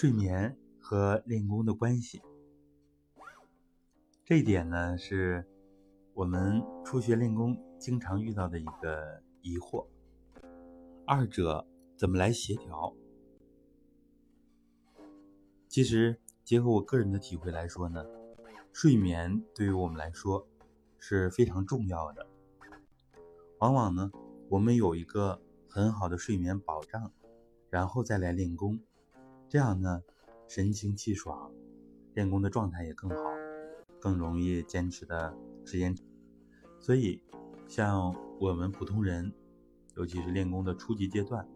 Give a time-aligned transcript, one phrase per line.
[0.00, 2.22] 睡眠和练功的关系。
[4.24, 5.44] 这一点呢，是
[6.14, 9.88] 我们初学练功经常遇到的一个疑惑。
[11.04, 11.66] 二者
[11.96, 12.94] 怎么来协调？
[15.66, 18.04] 其实，结合我个人的体会来说呢，
[18.72, 20.46] 睡眠对于我们来说
[20.96, 22.24] 是非常重要的。
[23.58, 24.12] 往往呢，
[24.48, 27.10] 我们有一个很好的睡眠保障，
[27.68, 28.78] 然后再来练功。
[29.48, 30.02] 这样呢，
[30.46, 31.50] 神清气爽，
[32.12, 33.16] 练功的状态也更好，
[33.98, 35.96] 更容易坚持的时间。
[36.78, 37.22] 所以，
[37.66, 39.32] 像我们普通人，
[39.96, 41.48] 尤其是练功的初级阶段，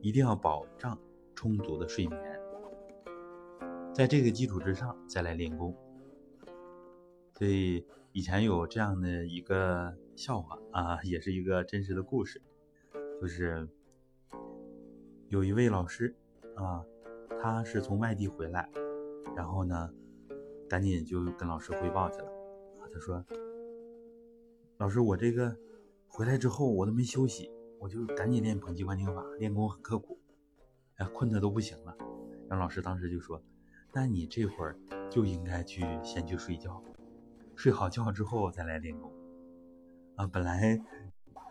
[0.00, 0.98] 一定要保障
[1.34, 2.40] 充足的睡眠，
[3.92, 5.76] 在这个基础之上再来练功。
[7.34, 12.40] 所以以前有这样的一个笑话啊，也是一个真实的故事，
[13.20, 13.68] 就是
[15.28, 16.16] 有一位老师
[16.54, 16.82] 啊。
[17.40, 18.68] 他是从外地回来，
[19.36, 19.90] 然后呢，
[20.68, 22.28] 赶紧就跟老师汇报去了。
[22.92, 23.24] 他说
[24.78, 25.54] ：“老师，我这个
[26.08, 30.18] 回来之后我都没休息，我就赶紧练捧气观听法，练功很刻苦，
[30.96, 31.96] 哎，困得都不行了。”
[32.48, 33.42] 让老师当时就说
[33.92, 34.78] ：“那你这会儿
[35.10, 36.82] 就应该去先去睡觉，
[37.54, 39.12] 睡好觉之后再来练功。”
[40.16, 40.80] 啊，本来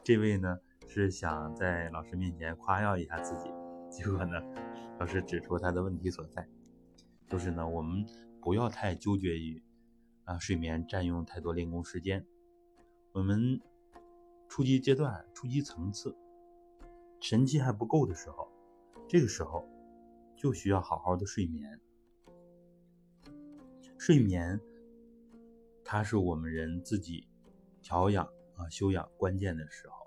[0.04, 3.52] 这位呢是想在老师面前夸耀一下自己，
[3.90, 4.42] 结果呢。
[4.98, 6.48] 老师指出他的问题所在，
[7.28, 8.06] 就是呢，我们
[8.42, 9.62] 不要太纠结于
[10.24, 12.26] 啊睡眠占用太多练功时间。
[13.12, 13.60] 我们
[14.48, 16.16] 初级阶段、初级层次
[17.20, 18.50] 神气还不够的时候，
[19.10, 19.68] 这个时候
[20.38, 21.82] 就需要好好的睡眠。
[23.98, 24.62] 睡眠，
[25.84, 27.28] 它是我们人自己
[27.82, 30.05] 调养啊修养关键的时候。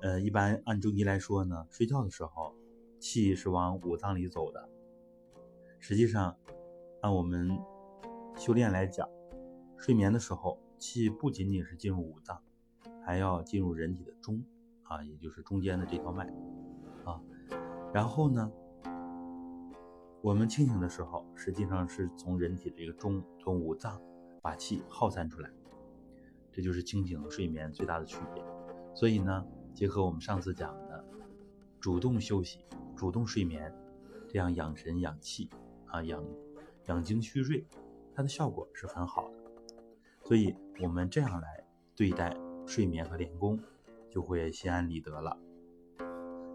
[0.00, 2.54] 呃，一般按中医来说呢，睡觉的时候。
[3.00, 4.68] 气是往五脏里走的。
[5.78, 6.36] 实际上，
[7.00, 7.48] 按我们
[8.36, 9.08] 修炼来讲，
[9.76, 12.42] 睡眠的时候，气不仅仅是进入五脏，
[13.06, 14.42] 还要进入人体的中
[14.82, 16.26] 啊，也就是中间的这条脉
[17.04, 17.22] 啊。
[17.94, 18.50] 然后呢，
[20.22, 24.02] 我们清醒的时候，实际上是从人体这个中，从五脏
[24.42, 25.48] 把气耗散出来。
[26.50, 28.42] 这就是清醒和睡眠最大的区别。
[28.92, 29.46] 所以呢，
[29.78, 31.04] 结合我们上次讲的，
[31.78, 32.58] 主动休息。
[32.96, 33.72] 主动睡眠，
[34.28, 35.48] 这样养神养气
[35.86, 36.20] 啊，养
[36.86, 37.64] 养精蓄锐，
[38.12, 39.36] 它的效果是很好的。
[40.24, 40.52] 所以，
[40.82, 42.36] 我们这样来对待
[42.66, 43.56] 睡眠和练功，
[44.10, 45.38] 就会心安理得了。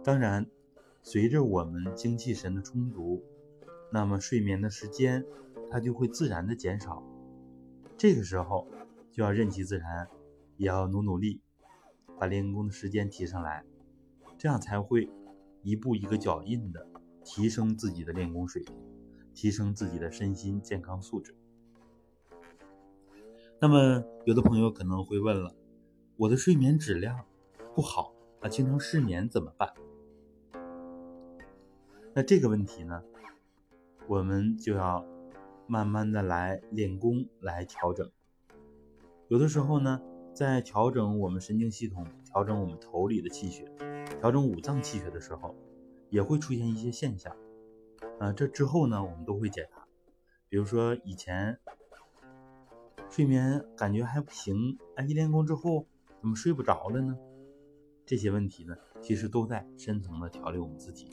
[0.04, 0.46] 当然，
[1.02, 3.24] 随着我们精气神的充足，
[3.90, 5.26] 那么睡眠的时间
[5.72, 7.02] 它就会自然的减少。
[7.98, 8.68] 这个时候
[9.14, 10.10] 就要任其自然，
[10.58, 11.40] 也要努努力，
[12.20, 13.64] 把练功的时间提上来，
[14.38, 15.10] 这样才会。
[15.66, 16.86] 一步一个脚印的
[17.24, 18.76] 提升自己的练功水平，
[19.34, 21.34] 提升自己的身心健康素质。
[23.62, 25.56] 那么，有的朋友可能会问了：
[26.18, 27.24] 我的睡眠质量
[27.74, 29.74] 不好啊，经常失眠怎么办？
[32.14, 33.02] 那这个问题呢，
[34.10, 35.06] 我们就要
[35.66, 38.12] 慢慢的来练功来调整。
[39.30, 40.02] 有的时候呢，
[40.34, 43.72] 在调整我们神经系统、调整我们头里的气血。
[44.20, 45.56] 调整五脏气血的时候，
[46.10, 47.36] 也会出现一些现象，
[48.20, 49.88] 啊，这之后呢，我们都会解答。
[50.50, 51.60] 比如说以前
[53.10, 55.88] 睡眠感觉还不行，哎，一练功之后
[56.20, 57.18] 怎么睡不着了呢？
[58.06, 61.12] 这些问题呢，其实都在深层的调理我们自己。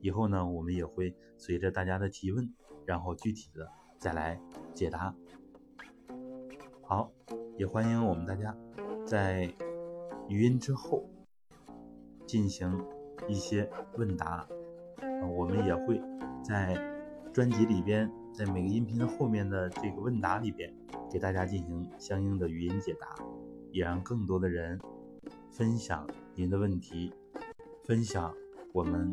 [0.00, 3.68] 以后呢，我们也会随着大家的提问，然后具体的
[3.98, 4.40] 再来
[4.74, 5.14] 解答。
[6.82, 7.12] 好，
[7.58, 8.56] 也欢迎我们大家
[9.04, 9.52] 在
[10.28, 11.04] 语音之后。
[12.26, 12.84] 进行
[13.26, 14.46] 一些问答，
[15.34, 15.98] 我们也会
[16.44, 16.76] 在
[17.32, 20.70] 专辑里边，在每个音频的后面的这个问答里边，
[21.10, 23.16] 给大家进行相应的语音解答，
[23.72, 24.78] 也让更多的人
[25.50, 27.14] 分享您的问题，
[27.86, 28.34] 分享
[28.74, 29.10] 我们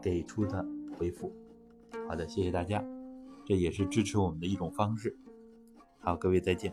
[0.00, 0.64] 给出的
[0.98, 1.30] 回复。
[2.08, 2.82] 好的，谢谢大家，
[3.44, 5.14] 这也是支持我们的一种方式。
[5.98, 6.72] 好，各位再见。